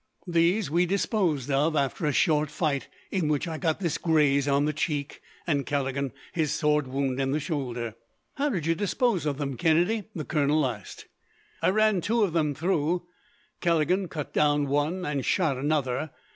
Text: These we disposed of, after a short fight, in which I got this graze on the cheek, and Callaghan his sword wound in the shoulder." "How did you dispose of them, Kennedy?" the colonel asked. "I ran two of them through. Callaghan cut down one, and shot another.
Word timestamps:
These 0.25 0.71
we 0.71 0.87
disposed 0.87 1.51
of, 1.51 1.75
after 1.75 2.07
a 2.07 2.11
short 2.11 2.49
fight, 2.49 2.87
in 3.11 3.27
which 3.27 3.47
I 3.47 3.59
got 3.59 3.79
this 3.79 3.99
graze 3.99 4.47
on 4.47 4.65
the 4.65 4.73
cheek, 4.73 5.21
and 5.45 5.63
Callaghan 5.63 6.11
his 6.33 6.51
sword 6.51 6.87
wound 6.87 7.21
in 7.21 7.33
the 7.33 7.39
shoulder." 7.39 7.93
"How 8.33 8.49
did 8.49 8.65
you 8.65 8.73
dispose 8.73 9.27
of 9.27 9.37
them, 9.37 9.57
Kennedy?" 9.57 10.05
the 10.15 10.25
colonel 10.25 10.65
asked. 10.65 11.05
"I 11.61 11.69
ran 11.69 12.01
two 12.01 12.23
of 12.23 12.33
them 12.33 12.55
through. 12.55 13.03
Callaghan 13.59 14.07
cut 14.07 14.33
down 14.33 14.65
one, 14.65 15.05
and 15.05 15.23
shot 15.23 15.55
another. 15.55 16.09